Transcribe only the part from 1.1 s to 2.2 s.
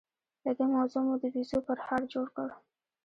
د بيزو پرهار